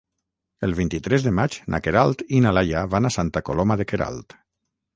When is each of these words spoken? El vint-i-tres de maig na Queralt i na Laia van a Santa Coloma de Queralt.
El 0.67 0.71
vint-i-tres 0.79 1.25
de 1.27 1.33
maig 1.41 1.57
na 1.75 1.81
Queralt 1.87 2.25
i 2.37 2.41
na 2.47 2.53
Laia 2.59 2.83
van 2.97 3.09
a 3.11 3.15
Santa 3.19 3.45
Coloma 3.51 3.81
de 3.83 3.91
Queralt. 3.93 4.39